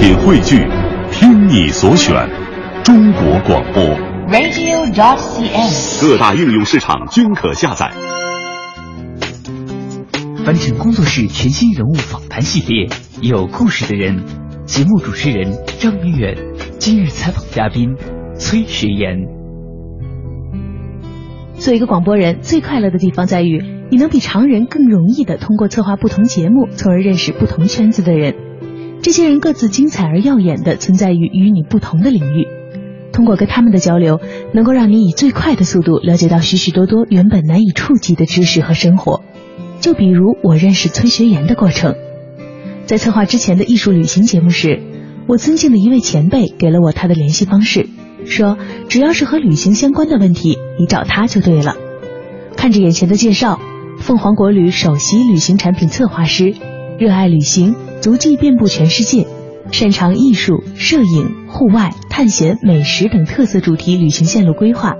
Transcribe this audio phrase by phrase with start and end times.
[0.00, 0.56] 品汇聚，
[1.12, 2.26] 听你所选，
[2.82, 3.84] 中国广播。
[4.32, 6.00] radio.dot.cn，。
[6.00, 7.92] 各大应用市场均可下载。
[10.42, 12.88] 凡尘工作室全新人物访谈系列，
[13.20, 14.24] 有故事的人，
[14.64, 16.34] 节目主持人张明远，
[16.78, 17.94] 今日采访嘉宾
[18.38, 19.18] 崔学言。
[21.58, 28.34] 做一个广播人，最快乐的地方在于，你能比常人更容易的通过策划不同节目，从而认识不同圈子的人。
[29.02, 32.46] 这些人各自精彩而耀眼的存在于与你不同的领域。
[33.12, 34.20] 通过跟他们的交流，
[34.52, 39.22] 能够让你以最快的速度了解到许许多多原本难以触及的知识和生活。
[39.80, 41.96] 就比如我认识崔学岩的过程，
[42.86, 44.80] 在策划之前的艺术旅行节目时，
[45.26, 47.88] 我尊敬的一位前辈给了我他的联系方式，
[48.26, 48.58] 说
[48.88, 51.74] 只要是和旅行相关的问题，你找他就对了。
[52.56, 53.58] 看着眼前的介绍，
[53.98, 56.54] 凤凰国旅首席旅行产品策划师，
[56.98, 59.26] 热爱旅行，足迹遍布全世界，
[59.72, 64.96] 擅长艺术、摄影、户外、探险、美食等特色主题旅行线路规划，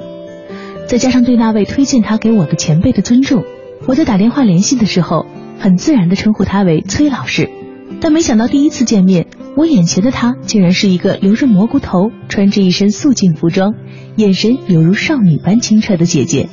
[0.87, 3.45] 再加上对那位推荐他给我的前辈的尊重。
[3.87, 5.25] 我在打电话联系的时候，
[5.59, 7.49] 很自然地称呼他为崔老师，
[8.03, 13.73] 但没想到第一次见面，我眼前的他竟然是一个留着蘑菇头、穿着一身素净服装、
[14.17, 16.51] 眼神犹如少女般清澈的姐姐。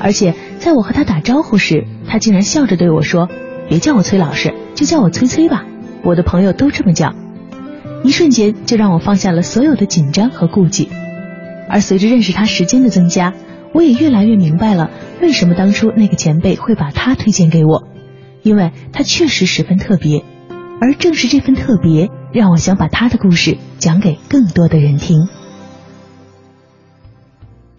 [0.00, 3.28] 而且在我和他打招呼时，他竟然笑着对我说
[3.70, 5.64] ：“别叫我崔老师，就叫我崔崔吧，
[6.02, 7.14] 我的朋友都这么叫。”
[8.02, 10.90] 一瞬间就让我放下了所有的紧张和顾忌。
[11.68, 13.32] 而随着认识他时间的增加，
[13.72, 14.90] 我也越来越明白了。
[15.22, 17.86] 为什么当初那个前辈会把他推荐给我？
[18.42, 20.24] 因为他确实十分特别，
[20.80, 25.28] 而正是这份特别，让我想把他的故事讲给更多的人听。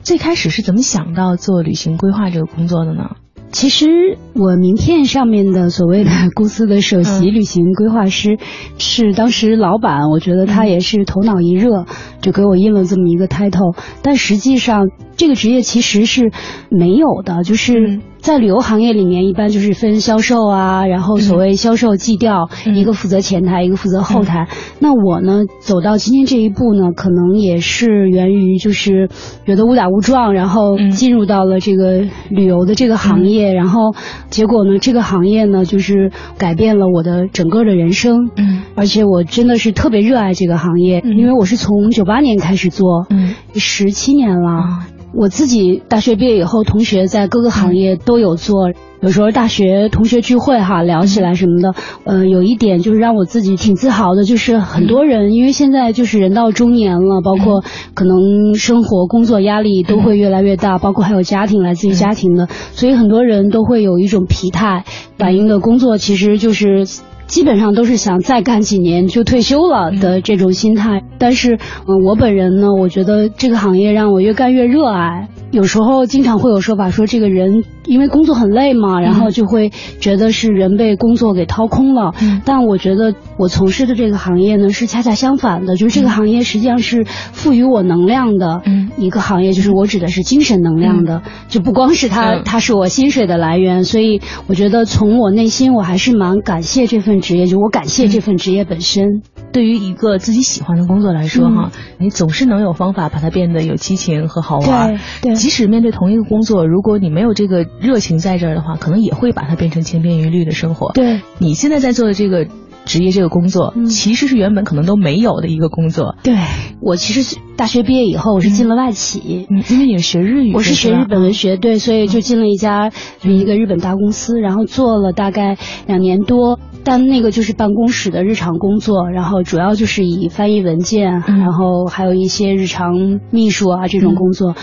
[0.04, 3.18] 最开始是怎么想到做旅行规划这个工作的呢？
[3.52, 8.38] 其实我名片上面的所谓的 公司的首席旅行规划师，
[8.78, 11.86] 是当时老板，我觉得他也是头脑一热，
[12.22, 13.76] 就给我印了这么一个 title。
[14.02, 16.32] 但实际上，这个职业其实是
[16.70, 24.48] 没有的，就是在旅游行业里面，一般就是分销售啊，然后所谓销售技调，一个负责前台，一个负责后台。
[24.80, 29.10] 那我呢，走到今天这一步呢，可能也是源于就是
[29.46, 33.54] 觉得误打误撞，然后进入到了这个旅游的这个行业。
[33.54, 33.94] 然后，
[34.30, 34.78] 结果呢？
[34.80, 38.30] 这个行业呢，就是改变了我的整个的人生。
[38.36, 44.86] 嗯，而且我真的是特别热爱这个行业，嗯、因为我是从九八年开始做，嗯，十七年了。
[45.12, 48.72] 哦、我自己大学毕业以后，同学在各个行业都有做。
[49.02, 51.74] 有时候大学同学聚会哈聊起来什么的，
[52.04, 57.64] 呃，有一点就是让我自己挺自豪的，就是很多人因为现在就是人到中年了，包括
[57.96, 64.86] 可能生活工作压力都会越来越大，包括还有家庭来自于家庭的，所以很多人都会有一种疲态，
[65.18, 66.86] 反映的工作其实就是。
[67.32, 75.30] 基本上都是想再干几年就退休了的这种心态，但是，嗯，我本人呢，我觉得这个行业让我越干越热爱。
[75.50, 82.14] 有时候经常会有说法说，这个人因为工作很累嘛，然后就会觉得是人被工作给掏空了。
[82.22, 88.62] 嗯、但我觉得我从事的这个行业呢，是恰恰相反的，就是这个行业实际上是赋予我能量的
[88.98, 93.84] 一个行业，就是我指的是精神能量的，嗯、就不光是它，它是我薪水的来源。
[93.84, 99.22] 所以我觉得从我内心，我还是蛮感谢这份职业，就我感谢这份职业本身。
[99.52, 104.98] 对于一个自己喜欢的工作来说，嗯、哈，你总是能有方法把它变得有激情和好玩。
[105.22, 110.92] 对，即使面对同一个工作，如果你没有这个热情在这儿的话，可能也会把它变成千篇一律的生活。
[110.94, 112.48] 对，你现在在做的这个
[112.86, 116.16] 职业，这个工作，嗯、其实是原本可能都没有的一个工作。
[116.24, 116.36] 对，
[116.82, 125.58] 我其实大学毕业以后，我是进了外企，嗯，因为你是学日语，我是学日本文学，对，所以就进了一家就是一个日本大公司，然后做了大概
[125.88, 126.60] 两年多。
[126.84, 134.56] 但那个就是办公室的日常工作，然后主要就是以翻译文件，嗯、然后还有一些日常秘书啊这种工作，嗯、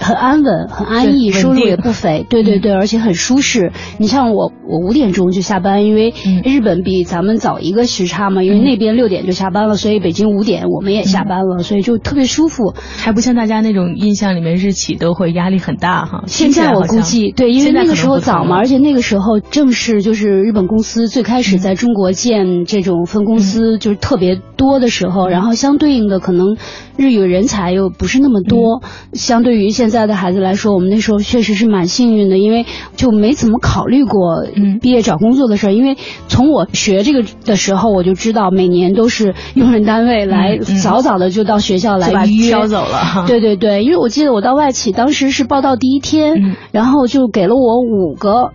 [0.00, 3.72] 很安稳，很安逸，收入也不菲，对对对，嗯、而且很舒适。
[3.98, 6.14] 你像我，我五点钟就下班，因为
[6.44, 16.24] 日本比咱们早一个时差嘛，因为那边六点就下班了，所以北京五点我们也下班了，所以就特别舒服，还不像大家那种印象里面日企都会压力很大哈。
[16.26, 22.64] 现在我估计对，因为那个时候早嘛，而且那个时候正是就是日本公司最开始在中国建。
[22.64, 26.56] 这种分公司就是特别多的时候，嗯、然后相对应的可能
[26.96, 28.80] 日语人才又不是那么多。
[28.82, 34.44] 嗯、相对于现在的孩子来说，我们那时候确实是蛮幸运的，因为就没怎么考虑过
[34.80, 35.72] 毕业找工作的事儿。
[35.72, 35.96] 因为
[36.28, 43.24] 从我学这个的时候，我就知道每年都是用人单位来早早的就到学校来预约，挑走了。
[43.28, 48.52] 对对对，因为我记得我到外企当时是报到第一天，嗯、然后就给了我五个。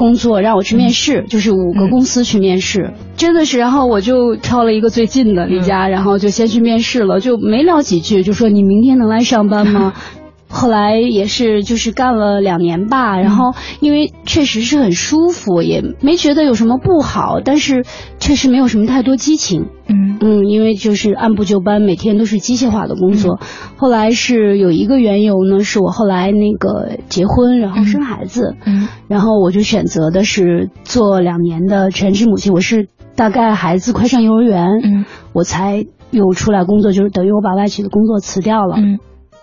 [0.00, 9.92] 工作，让我去面试，就是五个公司去面试，真的是，然后我就挑了一个最近的离家，然后就先去面试了，就没聊几句，就说你明天能来上班吗？
[10.50, 17.84] 后来也是就是干了两年吧，然后因为确实是很舒服，也没觉得有什么不好，但是
[18.18, 19.68] 确实没有什么太多激情。
[19.86, 23.38] 嗯嗯，因为就是按部就班，每天都是机械化的工作。
[23.76, 32.52] 后来是有一个缘由呢，是我后来那个结婚，然后生孩子，嗯，然后我就选择的是做两年的全职母亲。
[32.52, 38.98] 我是大概孩子快上幼儿园，嗯，我才又出来工作，就是等于我把外企的工作辞掉了，嗯。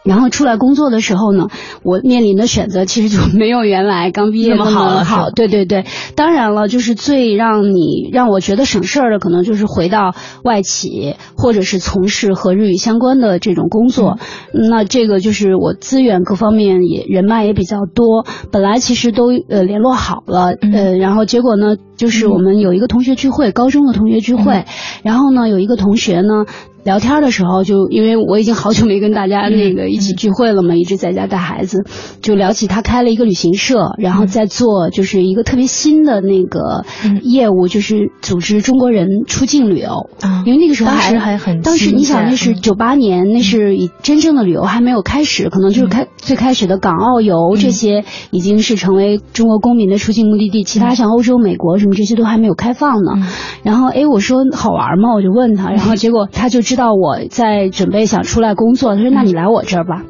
[0.08, 1.48] 然后出来工作的时候呢，
[1.84, 5.04] 我面临的选择其实就没有原来刚毕业那么好了。
[5.04, 14.18] 好，对对对，当然了，就是最让你让我觉得省事儿的，可能就是回到外企，或者是从事和日语相关的这种工作。
[14.54, 24.66] 那这个就是我资源各方面也人脉也比较多，本来其实都呃联络好了，呃，然后结果呢，就是我们有一个同学聚会，高中的同学聚会，
[25.04, 26.46] 然后呢，有一个同学呢。
[26.84, 31.86] 聊天的时候，就因为我已经好久没跟大家那个一起聚会了嘛，一直在家带孩子，
[32.22, 36.86] 就聊起他开了一个旅行社，然后在做就是一个特别新的那个
[37.24, 40.10] 业务，就是组织中国人出境旅游。
[40.46, 53.28] 因为那个时候还还很，当时你想那是九八年，那是以真正的旅游还没有开始，可能就是开最开始的港澳游这些已经是成为中国公民的出境目的地，其他像欧洲、美国什么这些都还没有开放呢。
[53.64, 55.14] 然后哎，我说好玩吗？
[55.14, 56.78] 我就问他，然后 结果他就知。
[56.78, 60.04] 道我在准备想出来工作，他说：“那你来我这儿吧。”，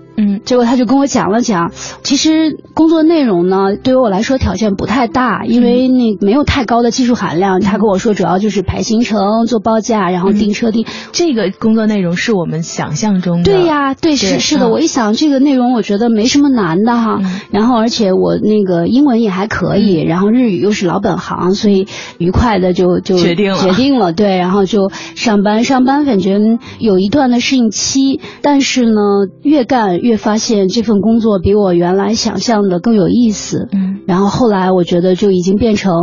[0.44, 1.72] 结果他就跟我讲了讲，
[2.02, 7.62] 其实工作内容呢，对于我来说挑战不太大，因为那没有太高的技术含量。
[7.62, 10.88] 他跟我说，主要就是排行程、做报价，然后订车订。
[11.12, 13.44] 这个工作内容是我们想象中的。
[13.44, 14.69] 对呀，对，是是的。
[14.69, 17.20] 我一想这个内容，我觉得没什么难的哈。
[17.52, 21.88] 然后而且我那个英文也还可以，然后日语又是老本行，所以
[22.18, 24.13] 愉快的就就决定了决定了。
[24.13, 29.00] 对，然后就上班上班，反正有一段的适应期，但是呢，
[29.44, 30.00] 越干。
[30.07, 35.94] 越发现这份工作比我原来想象的更有意思，嗯，然后后来我觉得就已经变成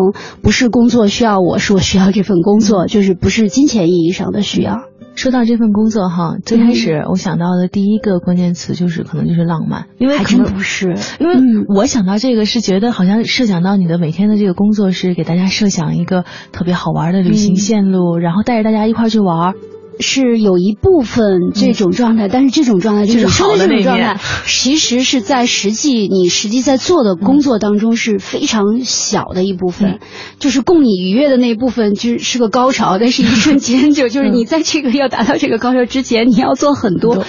[0.42, 4.76] 不是工作需要我，是我需要这份工作，就是不是金钱意义上的需要。
[5.14, 19.54] 说到这份工作哈，最开始我想到的第一个关键词就是可能就是浪漫，因为还真不是，因为我想到这个是觉得好像设想到你的每天的这个工作是给大家设想一个特别好玩的旅行线路，然后带着大家一块去玩。
[20.00, 30.00] 是有一部分这种状态，但是这种状态就是好的这种状态，其实是在实际你实际在做的工作当中是非常小的一部分，
[30.38, 37.24] 就是供你愉悦的那一部分，就是是个高潮，但是一瞬间就就是你在这个要达到这个高潮之前，你要做很多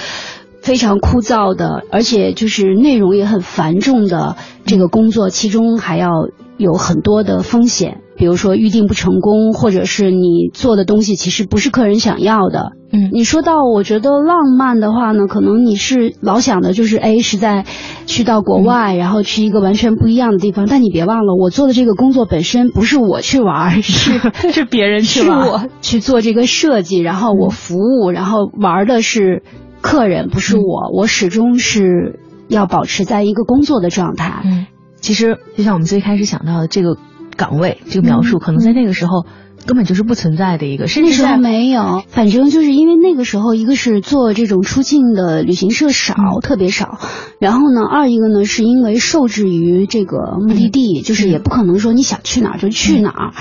[0.62, 4.36] 非常枯燥的，而且就是内容也很繁重的
[4.66, 6.10] 这个工作，其中还要
[6.58, 8.02] 有很多的风险。
[8.18, 12.72] 比如说预定不成功，或者是你做的东西其实不是客人想要的。
[12.94, 17.66] 嗯，你说到我觉得浪漫的话呢，可能你是老想的就是哎是在
[18.06, 20.66] 去到国外，然后去一个完全不一样的地方。
[20.66, 24.18] 但你别忘了，我做的这个工作本身不是我去玩， 是
[24.54, 29.44] 是别人去玩，是我去做这个设计，然后我服务，然后玩的是
[29.82, 30.90] 客人，不是我。
[30.96, 32.18] 我始终是
[32.48, 34.42] 要保持在一个工作的状态。
[34.46, 34.68] 嗯，
[35.06, 36.98] 其实就像我们最开始想到的这个。
[37.38, 39.26] 岗位这个描述，可能在那个时候
[39.66, 42.02] 根本就是不存在的一个，那时候没有。
[42.08, 46.98] 反正就是因为那个时候，一个是做这种出境的旅行社少，特别少。
[47.40, 53.34] 然后呢，二一个呢，是因为受制于这个目的地，就是也不可能说你想去哪儿就去哪儿。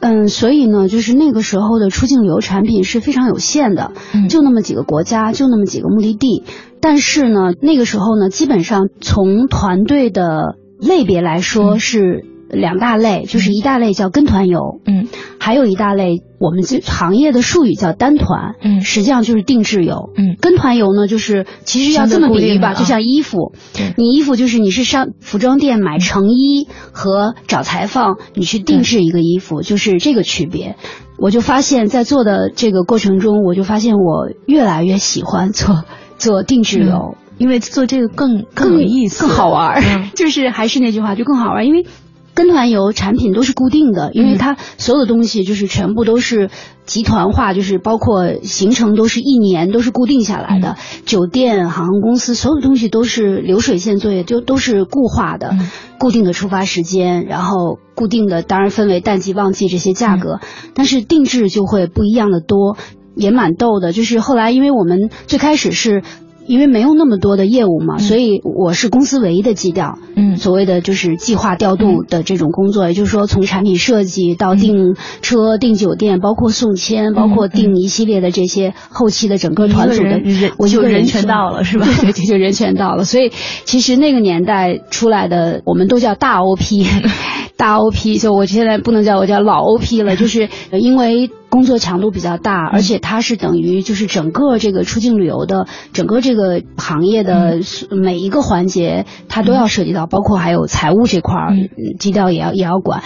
[0.00, 3.92] 嗯，所以呢，就是那个时候的出境旅游产品是非常有限的，
[4.30, 6.44] 就那么几个国家，就那么几个目的地。
[6.80, 12.26] 但是呢，那个时候呢，基本上从团队的类别来说是。
[12.52, 15.08] 两大类，就是一大类叫跟团游，嗯，
[15.40, 23.54] 还有一大类，我们这行业的术语叫单团，嗯，实际上就是定制游，嗯，跟团游呢，就是其实要这么比喻吧，就像衣服，
[23.96, 30.76] 你衣服就是你是上服装店买成衣和找裁缝你去定制一个衣服，就是这个区别。
[31.16, 35.84] 我就发现，在做的这个过程中，我就发现我越来越喜欢做
[36.18, 39.82] 做定制游，因为做这个更更有意思，更好玩，
[40.14, 41.84] 就是还是那句话，就更好玩，因为。
[42.34, 46.48] 跟团游产品都是固定的，因为它所有的东西就是全部都是
[46.86, 55.54] 集团化，就是包括行程都是一年都是固定下来的，酒店、航空公司所有的东西都是流水线作业，就都是固化的，
[55.98, 60.40] 固定的出发时间，然后固定的，当然分为淡季、旺季这些价格，
[60.72, 62.78] 但是定制就会不一样的多，
[63.14, 63.92] 也蛮逗的。
[63.92, 66.02] 就是后来因为我们最开始是。
[66.46, 69.98] 因为没有那么多的业务嘛，所以我是公司唯一的基调。
[70.16, 80.20] 嗯，所谓的就是计划调度的这种工作，也就是说从产品设计到订车、订酒店，包括送签，包括订一系列的这些后期的整个团组的，
[80.58, 81.86] 我就人全到了是吧？
[82.00, 83.04] 对对，就人全到了。
[83.04, 83.30] 所以
[83.64, 86.84] 其实那个年代出来的，我们都叫大 OP，
[87.62, 88.18] 大 OP。
[88.18, 91.30] 就我现在不能叫我叫老 OP 了， 就是因为。
[91.52, 97.58] 工作强度比较大，而且它是等于就是整个这个出境旅游的整个这个行业的
[97.90, 101.52] 每一个环节，它都要涉及到，包括还有财务这块儿，
[101.98, 103.02] 基调也要也要管。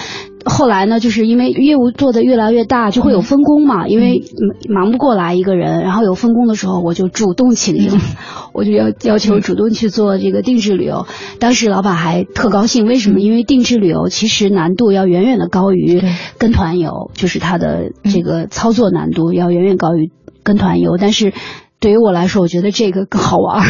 [0.48, 3.88] 后来呢，就是因为业务做的越来越大，就会有分工嘛。
[3.88, 4.22] 因为
[4.68, 7.90] 忙不过来一个人，然后有分工的时候，我就主动请缨，
[8.54, 11.06] 我就要要求主动去做这个定制旅游。
[11.40, 13.20] 当时老板还特高兴，为什么？
[13.20, 16.00] 因为定制旅游其实难度要远远的高于
[16.38, 20.12] 跟团游，就是它的这个操作难度要远远高于
[20.44, 20.96] 跟团游。
[20.96, 21.32] 但是
[21.86, 23.64] 对于我来说，我觉得这个更好玩。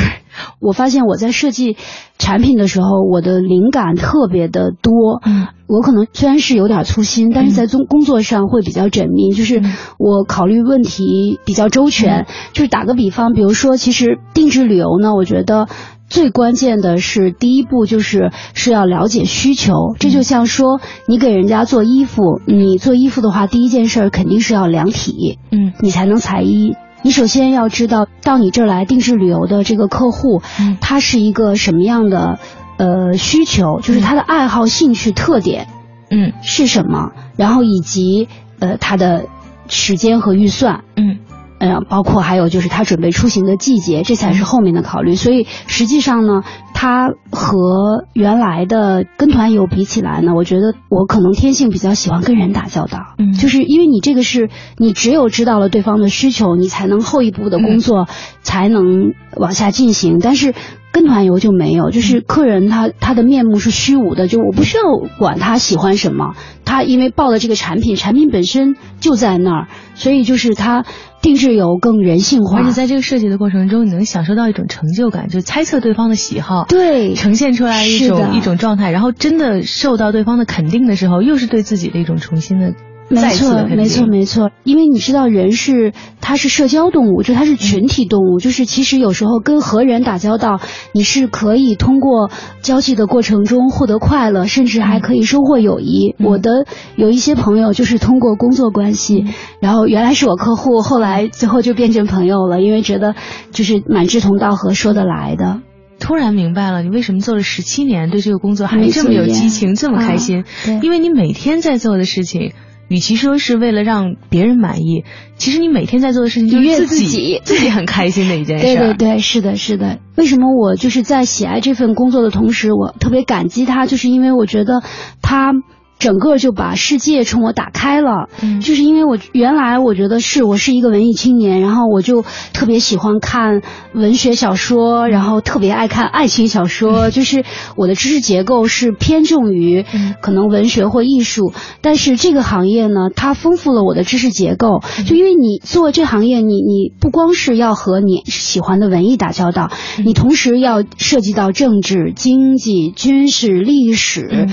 [0.58, 1.76] 我发现我在设计
[2.16, 5.20] 产品的时候，我的灵感特别的多。
[5.22, 9.60] 嗯，我可能虽然是有点粗心，但是在工工作上会比较缜密，就是
[9.98, 12.26] 我考虑问题比较周全。
[12.54, 15.68] 就是打个比方，比如说，其实定制旅游呢，我觉得
[16.08, 19.74] 最关键的是第一步就是是要了解需求。
[19.98, 26.76] 这就像说，你给人家做衣服，你做衣服的话，第一件事肯定是要量体，嗯，你才能裁衣。
[27.06, 30.42] 你首先要知道，到你这儿来定制旅游的这个客户，
[30.80, 32.40] 他是一个什么样的
[32.78, 35.68] 呃需求，就是他的爱好、兴趣、特点，
[36.10, 37.12] 嗯，是什么？
[37.36, 38.26] 然后以及
[38.58, 39.26] 呃他的
[39.68, 41.20] 时间和预算，嗯。
[41.58, 45.14] 嗯，包括还有就是他准备出行的季节，这才是后面的考虑。
[45.14, 46.42] 所以实际上呢，
[46.74, 52.98] 他和原来的跟团游比起来呢，我觉得我可能天性比较喜欢跟人打交道。
[53.18, 58.06] 嗯，就是因为你这个是你只有知道了对方的需求，你才能后一步的工作
[58.42, 60.18] 才能往下进行。
[60.20, 60.54] 但是
[60.92, 64.82] 跟团游就没有，就是客人他他的面目是虚无的，就我不需要
[65.18, 66.34] 管他喜欢什么，
[66.66, 70.84] 他因为报的这个产品，产品本身就在那儿，所以就是他。
[71.22, 82.74] 定制游更人性化，而且在这个设计的过程中，你能享受到一种成就感，就猜测对方的喜好，对，呈现出来一种一种状态，然后真的受到对方的肯定的时候，又是对自己的一种重新的。
[83.08, 84.50] 没错，没错，没错。
[84.64, 88.40] 因为你知道，人是他是社交动物，就他是群体动物。
[88.40, 90.60] 就是其实有时候跟和人打交道，
[90.92, 92.30] 你是可以通过
[92.62, 96.16] 交际的过程中获得快乐，甚至还可以收获友谊。
[96.18, 99.24] 我的有一些朋友就是通过工作关系，
[99.60, 103.14] 然后原来是我客户，后来最后就变成朋友了，因为觉得
[103.52, 105.60] 就是蛮志同道合，说得来的。
[106.00, 110.44] 突然明白了，你为什么做了十七年，对这个工作还这么有激情，这么开心？
[110.82, 112.52] 因为你每天在做的事情。
[112.88, 115.04] 与其说是为了让别人满意，
[115.36, 118.64] 其实你每天在做的事情就是自己 自己很开心的一件事。
[118.64, 119.98] 对对对，是的，是的。
[120.16, 124.82] 为什么我就是在喜爱这份工作的同时，我特别感激他，就是因为我觉得
[125.22, 125.52] 他。
[125.98, 133.62] 整个就把世界冲我打开了，嗯，就是因为我原来我觉得是我是一个文艺青年，然后我就特别喜欢看
[133.94, 137.44] 文学小说，然后特别爱看爱情小说，就是
[137.76, 139.84] 我的知识结构是偏重于
[140.20, 149.70] 可能文学或艺术，但是这个行业呢，它丰富了我的知识结构，就因为你做这行业，你你不光是要和你喜欢的文艺打交道，
[150.04, 154.48] 你同时要涉及到政治、经济、军事、历史。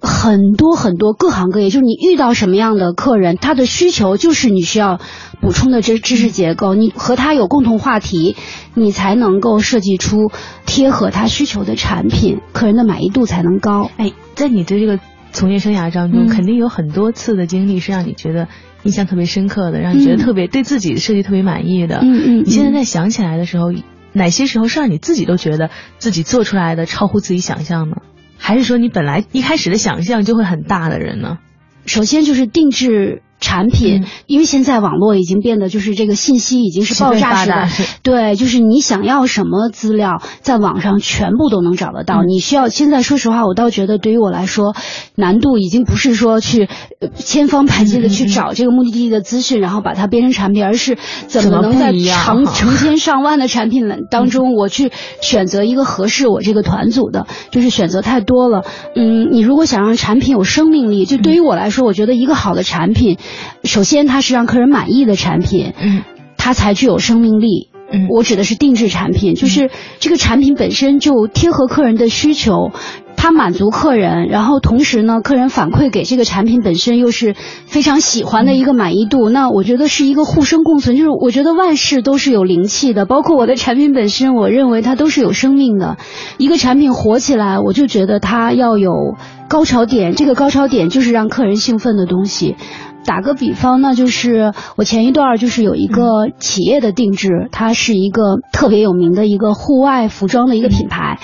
[0.00, 4.98] 很多很多各行各业，就是你遇到什么样的客人，他的需求就是你需要
[5.40, 8.36] 补充的知知识结构，你和他有共同话题，
[8.74, 10.30] 你才能够设计出
[10.64, 13.90] 贴合他需求的产品，客人的满意度才能高。
[13.98, 14.98] 哎，在你的这个
[15.32, 18.48] 从业生涯当中，肯定有很多次的经历是让你觉得
[18.84, 21.98] 印象特别深刻的，让你觉得特别对自己的设计特别满意的。
[22.02, 22.44] 嗯嗯。
[22.46, 23.72] 你现在在想起来的时候，
[24.12, 27.96] 哪些时候是让你自己都觉得自己做出来的超乎自己想象呢？
[28.42, 31.38] 还是说你本来一开始的想象就会很大的人呢？
[31.86, 33.22] 首先就是定制。
[33.40, 37.68] 产品，因为现在网络已经变得就是这个信息已经是爆炸式的，
[38.02, 42.22] 对，就是你想要什么资料，在网上全部都能找得到。
[42.22, 44.74] 你需要现在说实话，我倒觉得对于我来说，
[45.14, 46.68] 难度已经不是说去
[47.16, 54.92] 千方百计的去找这个目的地的资讯，然后把它变成产品，而是怎么能在成成千上万的产品当中，我去
[55.22, 58.64] 选择一个合适我这个团组的，就是选择太多了。
[58.94, 63.18] 嗯，你如果想让产品有生命力，就对于我来说，我觉得一个好的产品。
[63.64, 66.02] 首先，它是让客人满意的产品，嗯，
[66.36, 67.68] 它才具有生命力。
[67.92, 69.68] 嗯，我指的是定制产品，就是
[69.98, 72.70] 这个产品本身就贴合客人的需求。
[73.16, 77.34] 它满足客人，然后同时呢，客人反馈给这个产品本身又是
[77.66, 80.96] 非常喜欢的一个满意度，那我觉得是一个互生共存。
[80.96, 85.98] 就是我觉得万事都是有灵气的，包括我的产品本身，我认为它都是有生命的。
[86.38, 89.16] 一个产品火起来，我就觉得它要有
[89.48, 92.56] 高潮点，这个高潮点就是让客人兴奋的东西。
[93.04, 101.18] 打个比方，那就是我前一段就是有一个企业的定制，它是一个特别有名的一个户外服装的一个品牌，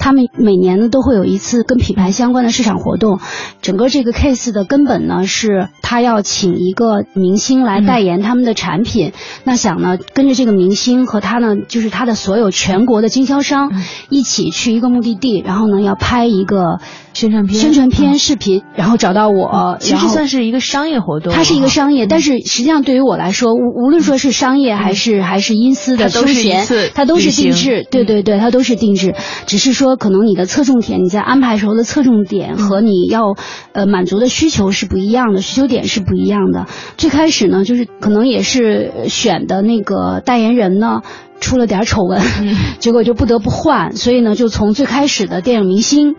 [0.00, 3.20] 他们每年呢都会有一次跟品牌相关的市场活动。
[3.62, 9.12] 整个这个 case 的根本呢是他要请一个明星来代言他们的产品，
[9.44, 13.70] 那想呢跟着这个明星和他呢就是他的所有全国的经销商
[14.08, 16.80] 一起去一个目的地，然后呢要拍一个。
[17.12, 21.32] 宣传片、宣传片、视频，然后找到我，其实算是一个商业活动。
[21.34, 26.64] 它是一个商业，但是实际上对于我来说，无无论说是商业还是还是因私的休闲，
[26.94, 27.84] 它都是定制。
[27.90, 29.16] 对对对，它都是定制。
[29.46, 33.36] 只是说可能你的侧重点，你在安排时候的侧重点和你要
[33.72, 36.66] 呃满足的需求是不一样的，需求点是不一样的。
[36.96, 41.02] 最开始呢，就是可能也是选的那个代言人呢。
[41.40, 42.20] 出了点丑闻，
[42.80, 46.16] 结果就不得不换，所以呢，就从最开始的电影明星，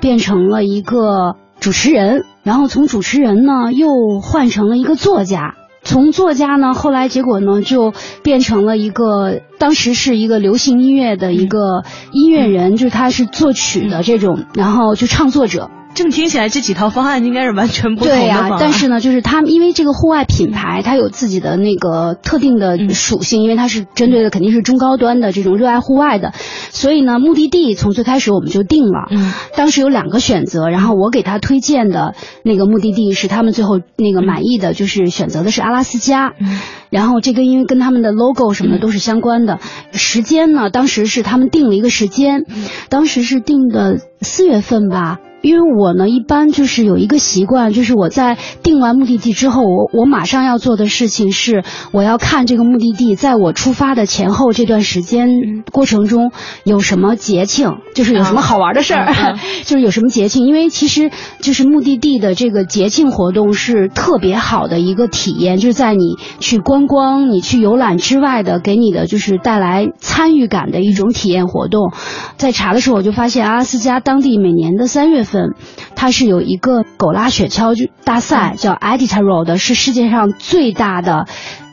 [0.00, 15.70] 变成了一个主持人，然后从主持人呢又换成了一个作家，从作家呢后来结果呢就变成了一个当时是一个流行音乐的一个音乐人，就是他是作曲的这种，然后就唱作者。
[16.00, 26.32] 这么听起来，这几套方案应该是完全不同的对呀，但是呢，就是他们因为这个户外品牌，它有自己的那个特定的属性，因为它是针对的肯定是中高端的这种热爱户外的，
[26.70, 29.08] 所以呢，目的地从最开始我们就定了。
[29.10, 32.14] 嗯，当时有两个选择，然后我给他推荐的
[32.46, 36.32] 那个目的地是他们最后那个满意的，就是选择的是阿拉斯加。
[36.40, 39.58] 嗯，然后这个因为跟他们的 logo 什么的都是相关的。
[39.92, 42.46] 时间呢，当时是他们定了一个时间，
[42.88, 45.18] 当时是定的四月份吧。
[45.42, 56.30] 因为我呢，一般就是有一个习惯，就是我在定完目的地之后，我我马上要做的事情是，我要看这个目的地在我出发的前后这段时间过程中
[56.64, 60.46] 有什么节庆，就是有什么好玩的事儿， 就是有什么节庆。
[60.46, 71.92] 因为其实就是目的地的这个节庆活动是特别好的一个体验，就是在你去观光、你去游览之外的，给你的就是带来参与感的一种体验活动。
[72.36, 75.29] 在查的时候，我就发现阿拉斯加当地每年的三月份。
[75.30, 75.54] 分，
[75.94, 81.26] 它是有一个狗拉雪橇就大赛，叫 Iditarod，是世界上最大的，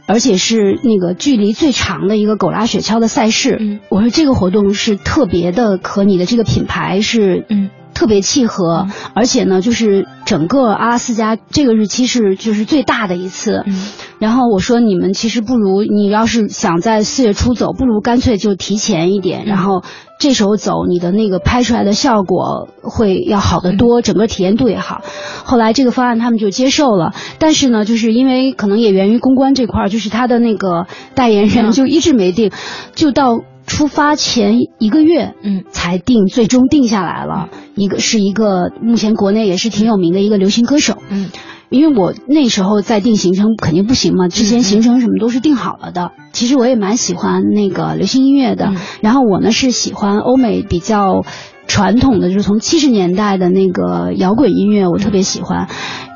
[0.08, 3.58] 而且是那个距离最长的一个狗拉雪橇的赛事。
[3.60, 13.64] 嗯，我说这个活动是特别的，和你的这个品牌是嗯特别契合，而且呢，就是整个阿拉斯加这个日期是就是最大的一次。
[13.66, 13.88] 嗯，
[14.20, 19.84] 然后我说你们其实不如你要是想在四月初走，不如干脆就提前一点，然后。
[20.20, 25.02] 这时候走，你的那个拍出来的效果会要好得多，整个体验度也好。
[25.46, 32.52] 后来这个方案他们就接受了，但是呢，就是因为可能也源于公关这块儿，就是他的那个代言人就一直没定，
[32.96, 37.50] 就到出发前一个月，嗯，才定，最终定下来了。
[37.76, 41.30] 一个是一个目前国内也是挺有名的一个流行歌手，嗯。
[41.70, 46.12] 因为我那时候在定行程肯定不行嘛，之前行程什么都是定好了的。
[46.32, 51.24] 其实我也蛮喜欢那个流行音乐的，然后我呢是喜欢欧美比较
[51.68, 55.68] 传统的，就是从七十年代的那个摇滚音乐，我特别喜欢。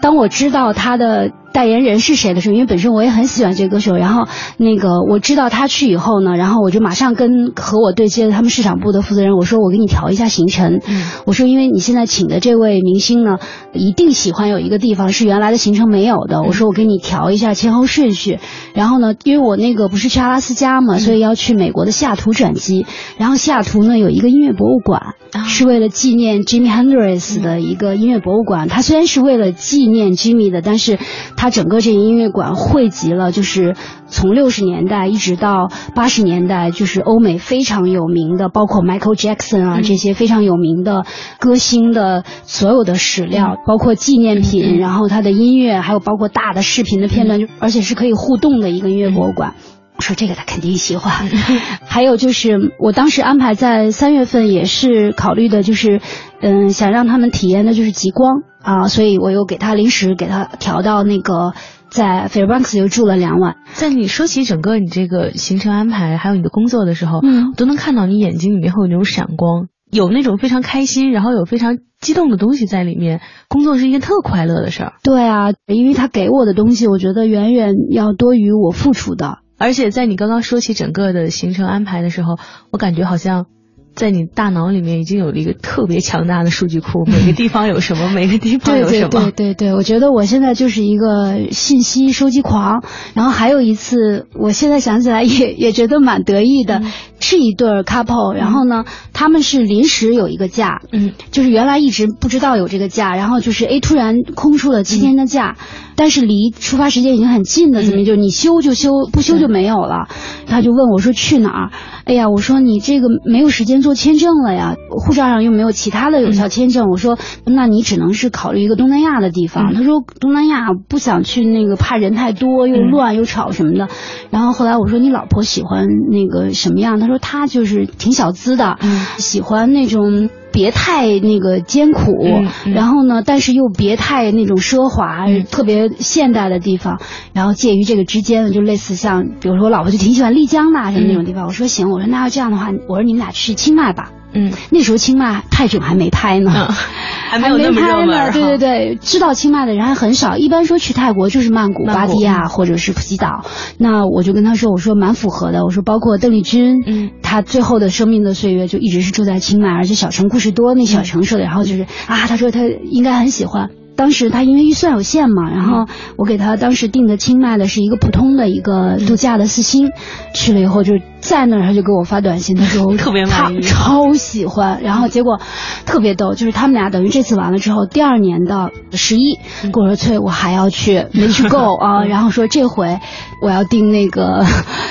[0.01, 1.31] 当我知道他的。
[1.53, 10.79] 代言人是谁的时候，因为本身我也很喜欢这个歌手，然后那个我知道他去以后呢，然后我就马上跟和我对接的他们市场部的负责人我说我给你调一下行程，
[11.25, 13.39] 我说因为你现在请的这位明星呢，
[13.73, 18.39] 一定喜欢有一个地方是原来的行程没有的，我说我给你调一下前后顺序，
[18.73, 22.85] 然后呢，因为我那个不是去阿拉斯加嘛，所以要去美国的西雅图转机，
[23.17, 25.15] 然后西雅图呢有一个音乐博物馆，
[25.49, 30.97] 是为了纪念 Jimmy Hendrix 的一个音乐博物馆，它虽然是为了纪念 Jimmy 的，但是。
[31.37, 33.75] 它整个这个音乐馆汇集了，就是
[34.05, 41.03] 从六十年代一直到八十年代，就是欧美非常有名的，包括 Michael Jackson 啊这些非常有名的
[41.39, 49.55] 歌星的所有的史料，包括纪念品，然后它的音乐，还有包括大的视频的片段，就而且是可以互动的一个音乐博物馆。
[49.97, 51.27] 我说这个他肯定喜欢。
[51.85, 56.01] 还有就是我当时安排在三月份，也是考虑的就是，
[56.39, 58.43] 嗯，想让他们体验的就是极光。
[58.61, 61.53] 啊，所以我又给他临时给他调到那个
[61.89, 63.57] 在 Fairbanks 又住了两晚。
[63.73, 73.21] 在你说起整个你这个行程安排，还有你的工作的时候，嗯，都能看到你眼睛里面会有那种闪光，有那种非常开心，然后有非常激动的东西在里面。
[73.47, 74.93] 工作是一件特快乐的事儿。
[75.03, 79.39] 对啊，因为他给我的东西，我觉得远远要多于我付出的。
[79.57, 82.37] 而且在你刚刚说起整个的行程安排的时候，
[82.71, 83.47] 我感觉好像。
[83.95, 89.09] 在你大脑里面已经有了一个特别强大的数据库， 每个地方有什么， 每个地方有什么。
[89.09, 92.83] 对对对对，我觉得我现在就是一个信息收集狂。
[93.13, 96.81] 然后还有一次，我现在想起来也 也觉得蛮得意的，
[97.19, 105.57] 是一对 couple，然后呢，他们是临时有一个假，嗯，就是原来一直不知道有这个假，然后就是 A 突然空出了七天的假。
[105.95, 110.07] 但是离出发时间已经很近了，怎么就你修就修，不修就没有了？
[110.47, 111.71] 他就问我说去哪儿？
[112.05, 116.89] 哎呀，我说你这个没有时间做签证了呀，护照上又没有其他的有效签证。
[116.89, 119.73] 我说那你只能是考虑一个东南亚的地方。
[119.73, 123.87] 他说东南亚不想去那个怕人太多又乱又吵什么的。
[124.29, 126.99] 然后后来我说你老婆喜欢那个什么样？
[126.99, 128.77] 他说他就是挺小资的，
[129.17, 130.29] 喜欢那种。
[130.51, 132.25] 别太那个艰苦，
[132.73, 136.99] 然后呢，但是又别太那种奢华，特别现代的地方，
[137.33, 141.45] 然后介于这个之间的，就类似像，比如说我老婆就挺喜欢丽江的什么那种地方。
[141.45, 144.11] 我说行，我说那要这样的话，我说你们俩去清迈吧。
[144.33, 146.51] 嗯，那时候清迈泰囧还没拍呢，
[147.29, 148.31] 还没拍呢。
[148.31, 150.37] 对对对，知道清迈的人还很少。
[150.37, 153.45] 一般说去泰国就是曼谷、芭提雅或者是普吉岛。
[153.77, 155.65] 那我就跟他说，我说蛮符合的。
[155.65, 161.43] 我说包括邓丽君，嗯，她最后的生命的岁月就一直是住在清迈，而且小城故事多那小城市的。
[161.43, 163.69] 然后就是啊，他说他应该很喜欢。
[164.01, 165.85] 当时他因为预算有限嘛，然后
[166.17, 169.91] 我给他当时订的清迈的是一个普通的一个度假的四星，
[170.33, 175.39] 去了以后就在那儿他就给我发短信，他说 特别满意，超喜欢，然后结果
[175.85, 179.37] 特别逗，就是他们俩等于这次完了之后，第二年的十一
[179.71, 182.97] 跟我说翠我还要去没去够啊，然后说这回
[183.39, 184.43] 我要订那个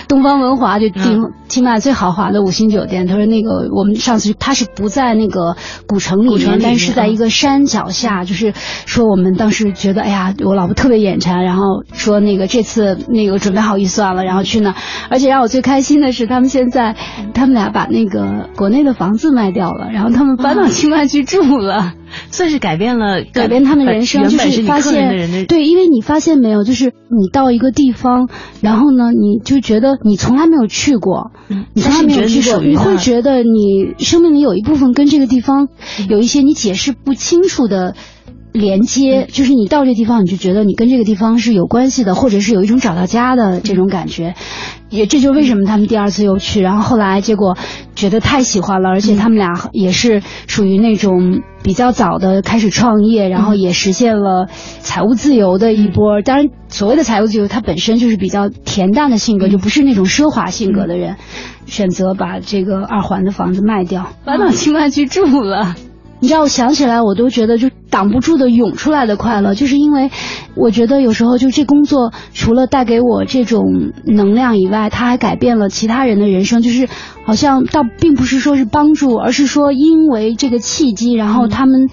[0.06, 5.56] 东方文华就订清迈最豪华的五星酒店，他说那个我们上次他是不在那个
[5.88, 8.54] 古城里面，但是在一个山脚下，就是
[8.86, 14.76] 说我们当时觉得哎呀我老婆特别眼馋，然后说那个这次那个准备好预算了，然后去那，
[15.10, 16.20] 而且让我最开心的是。
[16.20, 16.96] 是他们现在，
[17.32, 21.94] 他们俩把那个国内的房子卖掉了，然后他们搬到清迈去住了，
[22.30, 28.28] 算是改变了改变他们人生，就是发现对，因为你发现没有，就是你到一个地方，
[28.60, 31.30] 然后呢，你就觉得你从来没有去过，
[31.72, 35.68] 你从来没有去过，你会觉得你生命里有一部分跟这个地方
[36.10, 37.94] 有一些你解释不清楚的。
[38.52, 44.34] 连接就是你到这地方，你就觉得你跟这个地方是有关系的，或者是有一种找到家的这种感觉。
[44.88, 47.56] 也这就为什么他们第二次又去，然后后来结果
[47.94, 54.48] 觉得太喜欢了，而且他们俩也是属于那种比较早的开始创业，然后也实现了
[54.80, 56.22] 财务自由的一波。
[56.22, 61.18] 当然，所谓的财务自由，他本身就是比较恬淡的性格，就不是那种奢华性格的人，
[61.66, 65.76] 选择把这个二环的房子卖掉，搬到清迈去住了。
[66.20, 70.10] 你知道，我想起来，我都觉得就挡不住的涌出来的快乐，就是因为
[70.54, 76.88] 我觉得有时候就这工作除了带给我这种能量以外，它还改变了其他人的人生，就是
[77.24, 81.88] 好像倒并不是说是帮助，而是说因为这个契机，然后他们。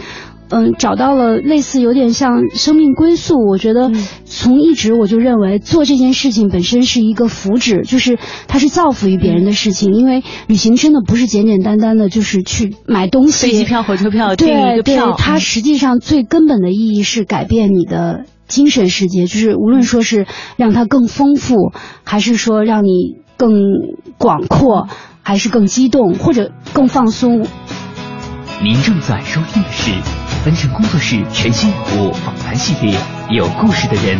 [0.50, 3.36] 嗯，找到了类似有点像生命归宿。
[3.48, 3.92] 我觉得
[4.26, 9.94] 从一直我就认为做这件事情本身是一个福祉，就是它是造福于别人的事情。
[9.94, 15.16] 因为旅行真的不是简简单单的，就是去买东西，飞机票、火车票对一个票。
[15.18, 23.52] 它实际上最根本的意义是改变你的精神世界，就是无论说是让它更丰富，还是说让你更
[24.18, 24.88] 广阔，
[25.24, 27.46] 还是更激动，或者更放松。
[28.64, 30.17] 您正在收听的是。
[30.48, 32.98] 文成工作室全新人物访谈系列，
[33.30, 34.18] 有故事的人，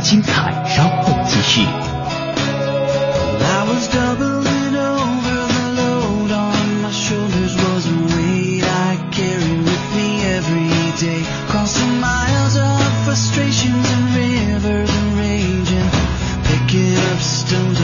[0.00, 1.66] 精彩稍后继续。
[17.26, 17.83] step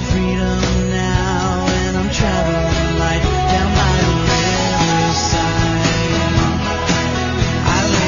[0.00, 2.98] freedom now, and I'm traveling
[3.52, 4.14] down by the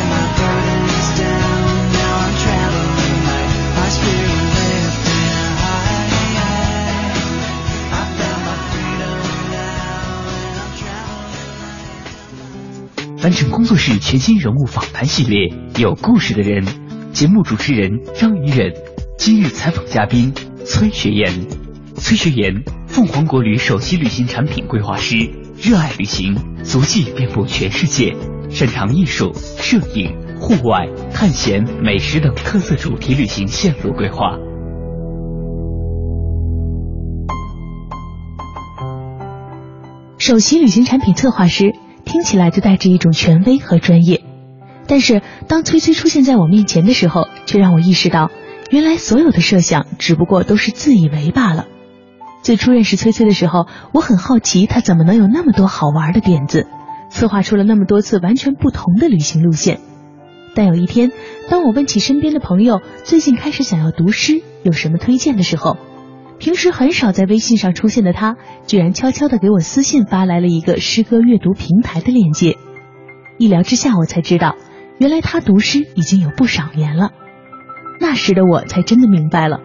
[0.09, 1.67] my burdens down
[1.99, 3.01] now i'm traveling
[7.93, 8.15] i've
[8.47, 9.19] my freedom
[9.51, 9.77] now
[10.45, 11.27] and i'm traveling
[13.23, 16.65] 完成工作室全新人物访谈系列有故事的人
[17.13, 18.73] 节目主持人张怡忍
[19.19, 20.33] 今日采访嘉宾
[20.65, 21.66] 崔雪岩
[21.99, 25.17] 崔学岩，凤凰国旅首席旅行产品规划师，
[25.61, 28.15] 热爱旅行，足迹遍布全世界，
[28.51, 34.39] 擅长艺术、摄影、户外、探险、美食等特色主题旅行线路规划。
[40.19, 44.23] 首席旅行产品策划师听起来就带着一种权威和专业，
[44.87, 48.31] 但是当崔崔出现在我面前的时候，却让我意识到，
[48.71, 51.67] 原来所有的设想只不过都是自以为罢了。
[52.47, 56.69] 最初认识崔崔的时候，我很好奇他怎么能有那么多好玩的点子，
[57.11, 59.81] 策划出了那么多次完全不同的旅行路线。
[60.55, 61.11] 但有一天，
[61.51, 65.77] 当我问起身边的朋友最近开始想要读诗，有什么推荐的时候，
[66.39, 68.37] 平时很少在微信上出现的他，
[68.69, 72.57] 居然悄悄地给我私信发来了一个诗歌阅读平台的链接。
[73.39, 74.55] 一聊之下，我才知道，
[74.99, 77.11] 原来他读诗已经有不少年了。
[77.99, 79.63] 那时的我才真的明白了，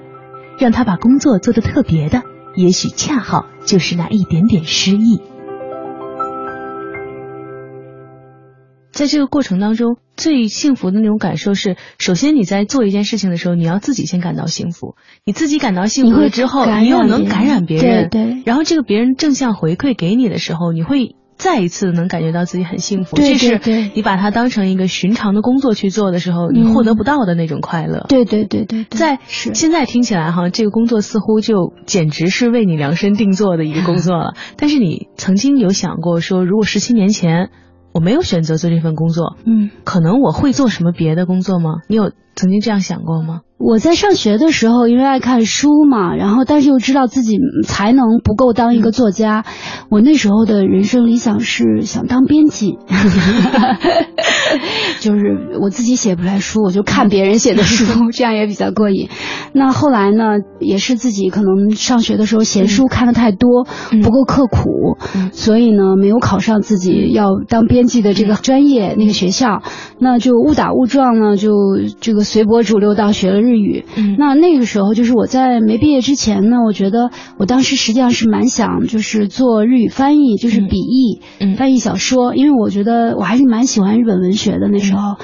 [0.58, 2.24] 让他把工作做得特别的，
[2.56, 5.22] 也许恰好就是那一点点诗意。
[8.92, 23.16] 在这个过程当中，最幸福的那种感受是，首先你在做一件事情的时候，你要自己先感到幸福，你自己感到幸福了之后，你又能感染别人，对，然后这个别人正向回馈给你的时候，你会再一次能感觉到自己很幸福。
[23.16, 28.06] 对这对是你把它当成一个寻常的工作去做的时候，你获得不到的那种快乐。
[28.08, 34.36] 对对对对，在现在听起来哈，这个工作似乎就简直是为你量身定做的一个工作了。
[34.56, 37.50] 但是你曾经有想过说，如果十七年前
[37.92, 41.78] 我没有选择做这份工作，嗯，可能我会做什么别的工作吗？
[41.88, 43.42] 你有曾经这样想过吗？
[43.64, 49.46] 我在上学的时候，因为爱看书嘛，然后但是又知道自己才能不够当一个作家，
[49.90, 52.78] 我那时候的人生理想是想当编辑，
[55.00, 59.10] 就是我自己写不出来书，我就看别人写的书， 这样也比较过瘾。
[59.54, 64.02] 那后来呢，也是自己可能上学的时候闲书看的太多，嗯。
[64.02, 64.98] 不够刻苦，
[65.32, 69.62] 所以呢没有考上自己要当编辑的这个专业那个学校，
[70.00, 71.52] 那就误打误撞呢，就
[72.02, 73.86] 这个随波逐流到学了日语。
[73.96, 85.18] 嗯那那个时候就是我在没毕业之前呢，我觉得我当时实际上是蛮想就是做日语翻译，就是笔译，嗯翻译小说，因为我觉得我还是蛮喜欢日本文学的那时候。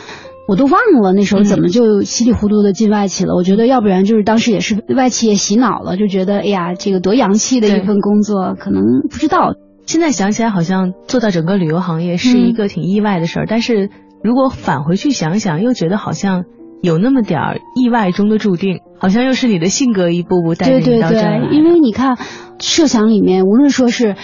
[0.49, 3.35] 我都忘了那时候怎么就稀里糊涂的进外企了。
[3.35, 9.55] 我觉得要不然就是当时也是外企也洗脑了，就觉得哎呀，这个多洋气的一份工作，可能不知道。
[9.85, 13.45] 现在想起来，好像做到整个旅游行业是一个挺意外的事儿。
[13.45, 13.89] 但是
[14.23, 16.45] 如果返回去想想，又觉得好像
[16.81, 22.17] 有那么点儿意外中的注定，好像又是你的性格一步步带着对对你到这儿因为你看
[22.59, 24.15] 设想里面，无论说是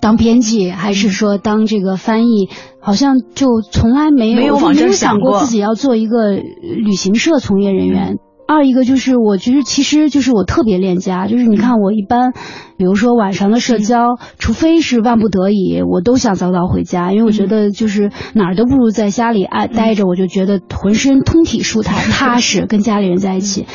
[0.00, 2.48] 当编辑还是说当这个翻译，
[2.80, 8.18] 好像就从来没有没有想想过过自己要做一个呃旅行社从业人员。
[8.46, 12.32] 二一个就是，我觉得其实就是我特别恋家，就是你看我一般，
[12.78, 23.66] 比如说晚上的社交，除非是万不得已，我都想早早回家，因为我觉得就是哪儿都不如在家里爱待着，我就觉得浑身通体舒坦、 踏实，跟家里人在一起。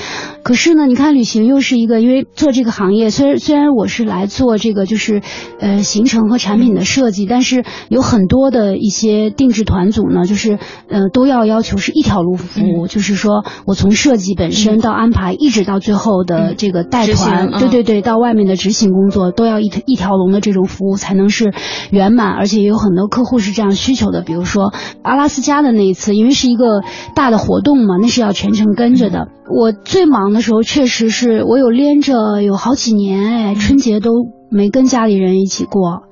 [0.44, 5.22] 可是呢，你看旅行又是一个，因为做这个行业，虽然虽然我是来做这个就是
[5.60, 10.58] 呃行程和产品的设计，但是有很多的一些定制团组呢，就是
[10.88, 21.54] 呃都要要求是一条路服务，就是说我从设计本身到安排，一直到最后的这个带团，嗯对对对，到外面的执行工作都要一一条龙的这种服务才能是
[21.92, 26.82] 圆满，而且也有很多客户是这样需求的，比如说阿拉斯加的那一次，因为是一个
[27.16, 29.28] 大的活动嘛，那是要全程跟着的。
[29.54, 34.12] 我最忙的时候，确实是我有连着有好几年，哎，春节都
[34.52, 36.04] 没跟家里人一起过，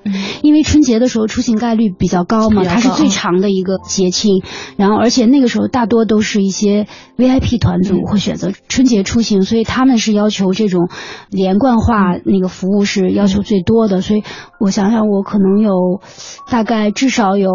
[0.41, 2.69] 因为春节的时候出行概率比较高嘛，高。
[2.69, 4.41] 它是最长的一个节庆，
[4.77, 10.87] 然后而且那个时候大多都是一些 VIP 团组会选择春节出行，所以他们是要求这种
[11.29, 14.23] 连贯化那个服务是要求最多的，所以
[14.59, 15.99] 我想想，我可能有
[16.49, 17.51] 大概至少有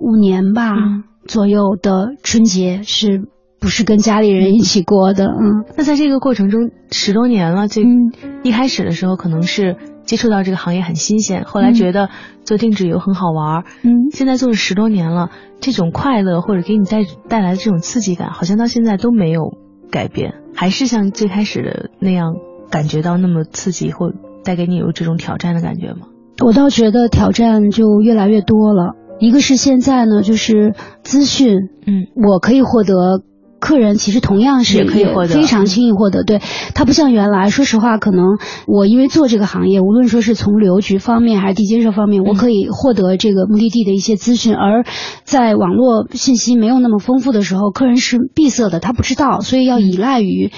[0.00, 1.04] 五年吧、嗯。
[1.28, 3.28] 左右的春节是。
[3.62, 5.66] 不是跟家里人一起过的，嗯。
[5.76, 8.10] 那在这个过程中十多年了，这嗯。
[8.42, 9.76] 一开始的时候可能是
[10.10, 12.08] 接触到这个行业很新鲜，后来觉得
[12.42, 19.54] 做定制游很好玩儿，嗯，现在做了十多年了，这种快乐或者给你带带来的这种刺激感，好像到现在都没有
[19.88, 22.34] 改变，还是像最开始的那样
[22.72, 24.10] 感觉到那么刺激，或
[24.42, 26.08] 带给你有这种挑战的感觉吗？
[26.44, 28.96] 我倒觉得挑战就越来越多了。
[29.20, 33.22] 一个是现在呢，就是资讯，嗯我可以获得
[33.60, 36.24] 客人其实同样是也可以获得非常轻易获得。
[36.24, 36.40] 对，
[36.74, 44.84] 它不像原来，说实话，可能我因为做这个行业，无论说是从旅游局方面还是地接社方面，我可以获得这个目的地的一些资讯，而
[45.24, 50.50] 在网络信息没有那么丰富的时候，客人是闭塞的，他不知道，所以要依赖于。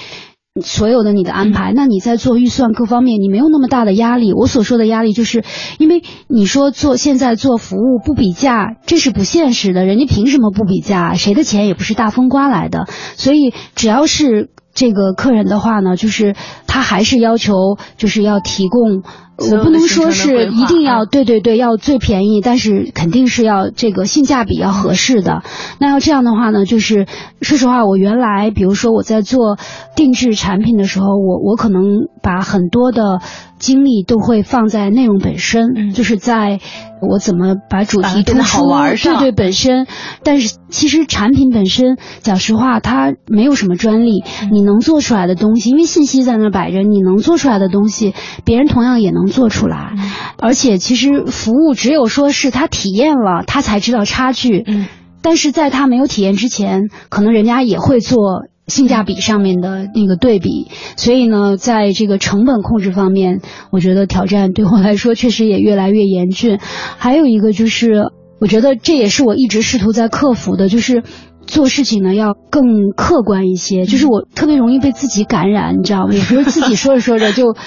[0.61, 4.33] 所有的你的安排，那你在做预算各方面，你没有那么大的压力。
[4.33, 5.43] 我所说的压力，就是
[5.79, 9.83] 因为你说做现在做服务不比价，这是不现实的。
[9.83, 11.15] 人家凭什么不比价？
[11.15, 12.85] 谁的钱也不是大风刮来的。
[13.15, 16.35] 所以只要是这个客人的话呢，就是
[16.67, 17.55] 他还是要求
[17.97, 19.01] 就是要提供。
[19.37, 25.43] 我不能说是一定要对对对要最便宜，但是肯定是要这个性价比要合适的。
[25.79, 27.07] 那要这样的话呢，就是
[27.41, 29.57] 说实话，我原来比如说我在做
[29.95, 31.83] 定制产品的时候，我我可能
[32.21, 33.19] 把很多的。
[33.59, 36.59] 精力都会放在内容本身，就是在
[37.01, 38.67] 我怎么把主题突出，
[38.97, 39.87] 对对本身。
[40.21, 44.21] 但是其实产品本身，讲实话，它没有什么专利。
[44.51, 49.93] 你能做出来的东西，因为信息在那摆着，你能做出来的东西，别人同样也能做出来。
[50.39, 54.63] 而且其实服务只有说是他体验了，他才知道差距。
[54.65, 54.87] 嗯，
[55.21, 58.47] 但是在他没有体验之前，可能人家也会做。
[58.65, 66.59] 性价比上面的那个对比，所以呢，在这个成本控制方面，我觉得挑战对我来说确实也越来越严峻。
[66.97, 68.05] 还有一个就是，
[68.39, 71.03] 我觉得这也是我一直试图在克服的，就是
[71.45, 73.83] 做事情呢要更客观一些。
[73.83, 76.13] 就是我特别容易被自己感染，你知道吗？
[76.13, 77.57] 有时候自己说着说着就。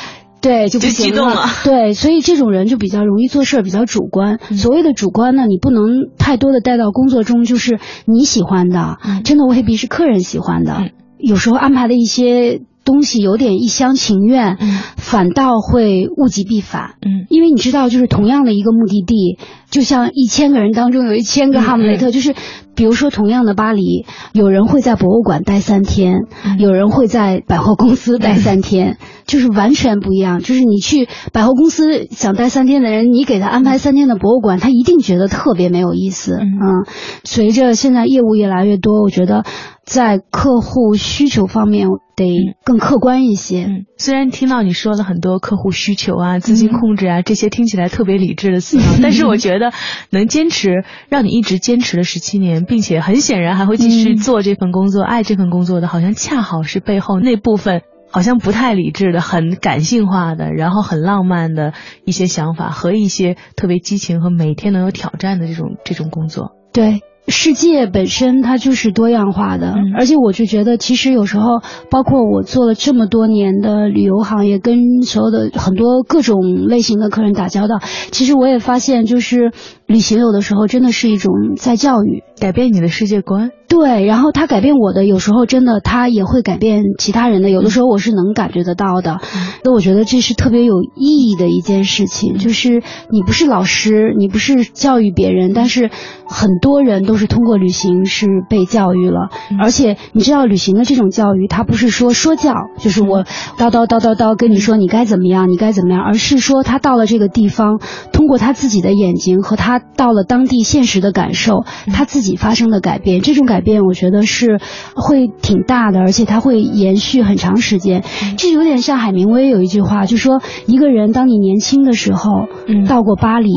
[0.40, 1.46] 对，就不行了。
[1.64, 4.38] 对，所以这种人就比较容易做事，比较主观。
[4.56, 10.90] 所谓的主观呢，你不能太多的带到工作中，就是你喜欢的，真的未必是客人喜欢的。
[11.18, 12.62] 有时候安排的一些。
[12.86, 14.56] 东西有点一厢情愿，
[14.96, 16.94] 反倒会物极必反。
[17.04, 22.34] 嗯，因为你知道，就是同样的一个目的地，就像一千个人当中有一千个哈姆雷特，就是
[22.74, 26.20] 比如说同样的巴黎，有人会在博物馆待三天，
[26.58, 30.38] 有人会在百货公司待三天，就是完全不一样。
[30.38, 36.38] 就是你去百货公司想待三天的人，你给他安排三天的博物馆，他一定觉得特别没有意思。
[36.40, 36.86] 嗯，
[37.24, 39.44] 随着现在业务越来越多，我觉得。
[39.86, 43.64] 在客户需求方面得更客观一些。
[43.66, 49.72] 嗯，虽然听到你说了很多客户需求啊、资金控制啊这些听起来特别理智的词， 但是我觉得
[50.10, 61.74] 能坚持让你一直坚持了十七年，并且很显然还会继续做这份工作、爱这份工作的，好像恰好是背后那部分好像不太理智的、很感性化的，然后很浪漫的
[62.06, 66.52] 一些想法和一些特别激情和每天能有挑战的这种这种工作。
[66.72, 67.02] 对。
[67.28, 71.60] 世界本身它就是多样化的，而且我就觉得，其实有时候，
[71.90, 77.80] 包括我做了这么多年的旅游行业，跟所有的很多各种类型的客人打交道，
[78.12, 79.52] 其实我也发现，就是
[79.86, 83.50] 旅行有的时候真的是一种在教育，改变你的世界观。
[83.68, 89.20] 对，然后他改变我的，有时候真的他也会改变其他人的，有的时候我是能感觉得到的。
[89.64, 95.90] 那我觉得这是特别有意义的一件事情，就是你不是老师，你不是教育别人，但是
[96.28, 99.30] 很多人都是通过旅行是被教育了。
[99.60, 103.24] 而且你知道，旅行的这种教育，它不是说说教，就是我
[103.58, 107.80] 叨叨叨叨叨跟你说你该怎么样，你该怎么样，而是说他到了这个地方，
[108.12, 113.56] 通过他自己的眼睛和他到了当地现实的感受，他自己发生的改变，这种改。
[113.56, 114.60] 改变我觉得是
[114.94, 118.04] 会挺大的，而且它会延续很长时间。
[118.36, 122.48] 这有点像海明威有一句话，就说一个人当你年轻的时候
[122.86, 123.50] 到过巴黎，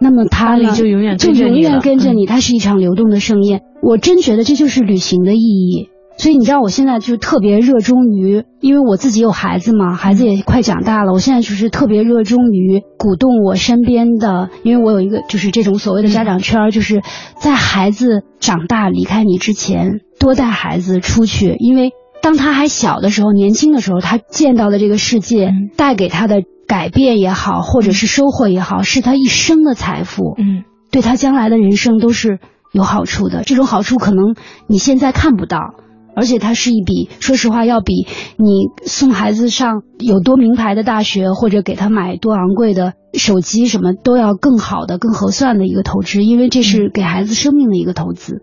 [0.00, 3.62] 那么他呢就永远就永远跟着你，它是一场流动的盛宴。
[3.82, 5.88] 我真觉得这就是旅行的意义。
[6.18, 17.02] 所以你知道我现在就特别热衷于，因为我自己有孩子嘛，孩子也快长大了，我现在就是特别热衷于鼓动我身边的，因为我有一个就是这种所谓的家长圈，就是
[17.38, 21.92] 在孩子长大离开你之前，多带孩子出去，因为
[22.22, 32.38] 当他还小的时候，年轻的时候，他见到的这个世界带给他的改变也好，或者是收获也好，是他一生的财富，嗯，对他将来的人生都是
[32.72, 33.42] 有好处的。
[33.44, 34.34] 这种好处可能
[34.66, 35.74] 你现在看不到。
[36.16, 38.06] 而且它是一笔，说实话，要比
[38.38, 48.40] 你送孩子上有多名牌的大学，或者给他买多昂贵的手机，什么都要更好的、更合算的一个投资，因为这是给孩子生命的一个投资。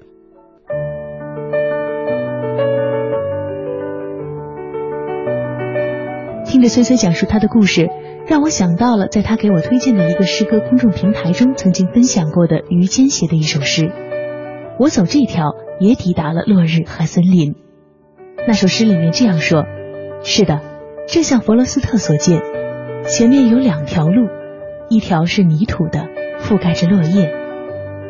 [6.46, 7.90] 听着崔崔讲述他的故事，
[8.28, 13.92] 让我想到了在他给我推荐的一个诗歌公众平台中曾经分享过的于坚写的一首诗
[14.78, 17.56] ：“我走这条，也抵达了落日和森林。”
[18.46, 19.66] 那首诗里面这样说
[20.22, 20.60] ：“是的，
[21.08, 22.41] 正像弗罗斯特所见，
[23.08, 24.28] 前面有两条路，
[24.89, 26.10] 一条是泥土的，
[26.41, 27.30] 覆盖着落叶；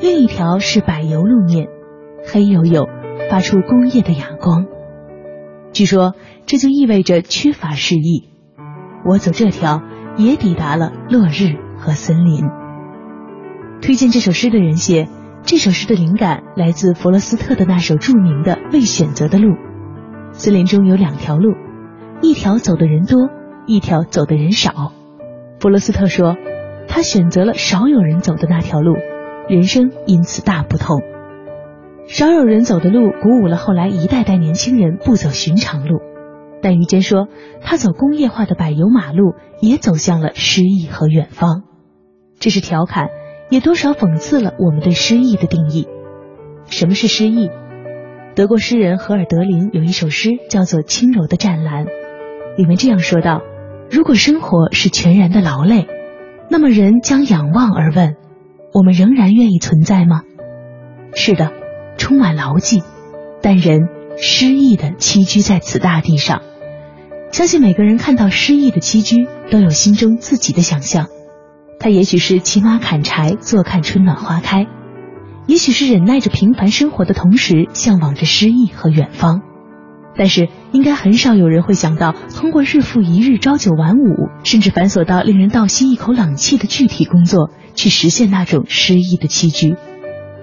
[0.02, 1.68] 另一条是柏油路面，
[2.26, 2.90] 黑黝黝，
[3.30, 4.66] 发出工业的哑光。
[5.72, 6.16] 据说
[6.48, 8.30] 这就意味着缺乏诗意。
[9.06, 9.84] 我走这条
[10.18, 12.44] 也抵达了落日和森林。
[13.84, 15.08] 推荐这首诗的人写，
[15.44, 19.50] 这首诗的灵感来自弗罗斯特的那首著名的《未选择的路》。
[20.34, 21.54] 森林中有两条路，
[22.22, 23.30] 一条走的人多，
[23.68, 24.92] 一条走的人少。
[25.60, 26.36] 弗罗斯特说，
[26.88, 28.96] 他选择了少有人走的那条路，
[29.48, 31.02] 人生因此大不同。
[32.08, 36.00] 少有人走的路，鼓舞了后来一代代年轻人不走寻常路。
[36.64, 37.28] 但于坚说，
[37.62, 41.62] 他走工业化的柏油马路，也走向了诗意和远方。
[42.40, 43.10] 这是调侃，
[43.52, 45.88] 也多少讽刺了我们对诗意的定义。
[46.66, 47.52] 什么是诗意？
[48.36, 51.86] 德国诗人荷尔德林有一首诗叫做《轻柔的湛蓝》，
[52.58, 53.42] 里面这样说道
[53.92, 55.88] ：“如果生活是全然的劳累，
[56.50, 58.16] 那么人将仰望而问：
[58.74, 60.24] 我们仍然愿意存在吗？”
[61.14, 61.52] 是的。
[61.96, 62.82] 充满牢记，
[63.44, 63.82] 但人
[64.18, 66.42] 诗意的栖居在此大地上。
[67.32, 71.08] 相信每个人看到诗意的栖居，都有心中自己的想象。
[71.80, 74.66] 他也许是骑马砍柴，坐看春暖花开；
[75.48, 79.42] 也许是忍耐着平凡生活的同时，向往着诗意和远方。
[80.16, 89.76] 但是，应该很少有人会想到，通过日复一日朝九晚五，甚至繁琐到令人倒吸一口冷气的具体工作，去实现那种诗意的栖居。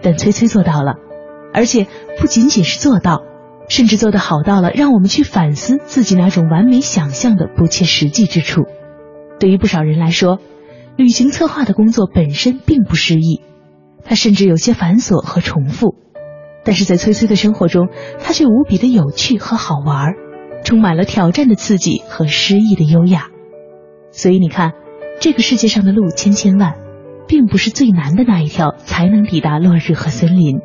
[0.02, 0.94] 但崔崔做到了。
[1.52, 1.86] 而且
[2.20, 3.22] 不仅仅是做到，
[3.68, 8.62] 甚至做得好到了让我们去反思自己那种完美想象的不切实际之处。
[9.40, 10.38] 对于不少人来说，
[10.96, 13.40] 旅行策划的工作本身并不诗意，
[14.04, 15.94] 它甚至有些繁琐和重复。
[16.62, 17.88] 但是在崔崔的生活中，
[18.20, 20.12] 它却无比的有趣和好玩，
[20.62, 23.28] 充满了挑战的刺激和诗意的优雅。
[24.10, 24.72] 所以你看，
[25.20, 26.74] 这个世界上的路千千万，
[27.26, 30.60] 并不是最难的那一条才能抵达落日和森林。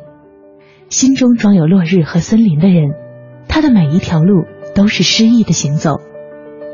[0.90, 2.90] 心中装有落日和森林的人，
[3.48, 6.00] 他的每一条路都是诗意的行走，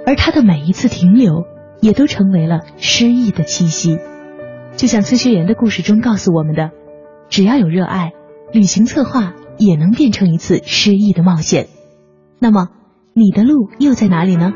[0.05, 1.45] 而他的每一次停留，
[1.81, 3.99] 也都成为了诗意的气息。
[4.77, 6.71] 就像崔学言的故事中告诉我们的，
[7.29, 8.13] 只要有热爱，
[8.53, 11.67] 旅行策划也能变成一次诗意的冒险。
[12.41, 12.69] 那么，
[13.15, 14.53] 你的路又在哪里呢？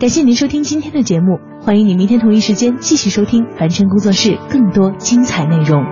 [0.00, 5.84] 感谢您收听今天的节目，欢迎你明天同一时间继续收听凡尘工作室更多精彩内容。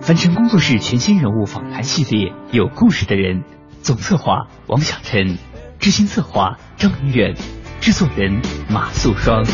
[0.00, 3.44] 凡尘工作室全新人物访谈系列，有故事的人，
[3.82, 5.38] 总策划王小晨，
[5.78, 7.34] 执行策划张明远，
[7.80, 9.44] 制作人马素双。